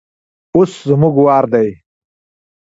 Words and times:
اوس 0.55 0.71
زموږ 0.89 1.15
وار 1.25 1.45
دی. 1.53 1.69